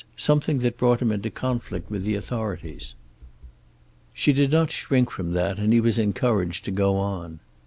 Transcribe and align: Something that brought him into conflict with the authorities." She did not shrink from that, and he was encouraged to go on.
Something 0.17 0.57
that 0.61 0.79
brought 0.79 0.99
him 0.99 1.11
into 1.11 1.29
conflict 1.29 1.91
with 1.91 2.01
the 2.05 2.15
authorities." 2.15 2.95
She 4.13 4.33
did 4.33 4.49
not 4.49 4.71
shrink 4.71 5.11
from 5.11 5.33
that, 5.33 5.59
and 5.59 5.71
he 5.73 5.79
was 5.79 5.99
encouraged 5.99 6.65
to 6.65 6.71
go 6.71 6.97
on. 6.97 7.39